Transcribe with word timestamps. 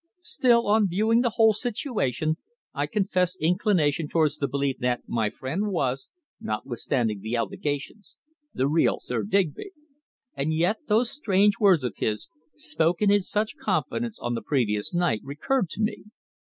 Still, 0.23 0.65
on 0.65 0.87
viewing 0.87 1.21
the 1.21 1.29
whole 1.37 1.53
situation, 1.53 2.37
I 2.73 2.87
confess 2.87 3.37
inclination 3.39 4.07
towards 4.07 4.37
the 4.37 4.47
belief 4.47 4.79
that 4.79 5.07
my 5.07 5.29
friend 5.29 5.67
was, 5.67 6.09
notwithstanding 6.39 7.19
the 7.21 7.35
allegations, 7.35 8.17
the 8.51 8.67
real 8.67 8.97
Sir 8.97 9.21
Digby. 9.21 9.69
And 10.35 10.55
yet 10.55 10.77
those 10.87 11.11
strange 11.11 11.59
words 11.59 11.83
of 11.83 11.97
his, 11.97 12.29
spoken 12.55 13.11
in 13.11 13.21
such 13.21 13.57
confidence 13.57 14.17
on 14.17 14.33
the 14.33 14.41
previous 14.41 14.91
night, 14.91 15.21
recurred 15.23 15.69
to 15.73 15.81
me. 15.83 16.05